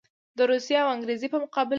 [0.37, 1.69] د روسیې او انګرېز په مقابل کې.